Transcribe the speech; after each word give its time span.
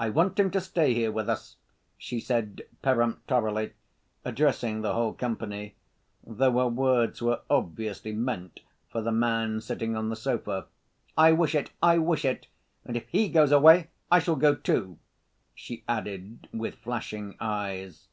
I 0.00 0.10
want 0.10 0.36
him 0.36 0.50
to 0.50 0.60
stay 0.60 0.94
here 0.94 1.12
with 1.12 1.28
us," 1.28 1.54
she 1.96 2.18
said 2.18 2.62
peremptorily, 2.82 3.74
addressing 4.24 4.80
the 4.80 4.94
whole 4.94 5.12
company, 5.12 5.76
though 6.24 6.50
her 6.58 6.66
words 6.66 7.22
were 7.22 7.42
obviously 7.48 8.10
meant 8.10 8.62
for 8.88 9.00
the 9.00 9.12
man 9.12 9.60
sitting 9.60 9.96
on 9.96 10.08
the 10.08 10.16
sofa. 10.16 10.66
"I 11.16 11.30
wish 11.30 11.54
it, 11.54 11.70
I 11.80 11.98
wish 11.98 12.24
it! 12.24 12.48
And 12.84 12.96
if 12.96 13.06
he 13.10 13.28
goes 13.28 13.52
away 13.52 13.90
I 14.10 14.18
shall 14.18 14.34
go, 14.34 14.56
too!" 14.56 14.98
she 15.54 15.84
added 15.86 16.48
with 16.52 16.74
flashing 16.74 17.36
eyes. 17.38 18.08